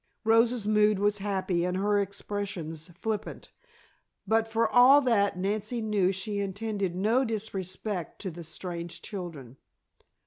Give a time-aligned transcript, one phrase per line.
[0.23, 3.51] Rosa's mood was happy and her expressions flippant,
[4.25, 9.57] but for all that Nancy knew she intended no disrespect to the strange children.